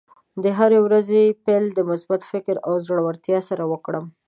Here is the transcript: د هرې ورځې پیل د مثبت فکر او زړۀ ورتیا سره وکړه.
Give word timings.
د 0.43 0.45
هرې 0.57 0.79
ورځې 0.85 1.21
پیل 1.45 1.65
د 1.73 1.79
مثبت 1.89 2.21
فکر 2.31 2.55
او 2.67 2.73
زړۀ 2.85 2.99
ورتیا 3.07 3.39
سره 3.49 3.63
وکړه. 3.71 3.99